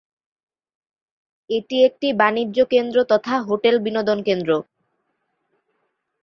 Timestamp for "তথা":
3.11-3.35